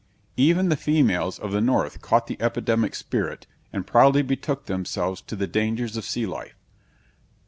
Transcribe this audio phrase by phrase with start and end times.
[0.37, 5.35] Even the females of the North caught the epidemic spirit, and proudly betook themselves to
[5.35, 6.55] the dangers of sea life.